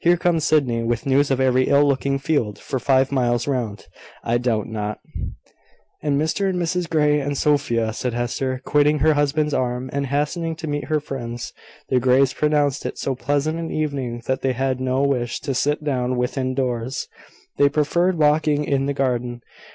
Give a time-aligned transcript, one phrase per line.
[0.00, 3.86] Here comes Sydney, with news of every ill looking field for five miles round,
[4.22, 4.98] I doubt not."
[6.02, 10.56] "And Mr and Mrs Grey, and Sophia," said Hester, quitting her husband's arm, and hastening
[10.56, 11.54] to meet her friends.
[11.88, 15.82] The Greys pronounced it so pleasant an evening, that they had no wish to sit
[15.82, 17.08] down within doors;
[17.56, 19.40] they preferred walking in the garden.